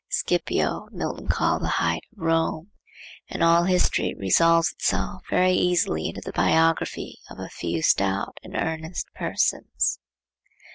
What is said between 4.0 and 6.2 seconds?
resolves itself very easily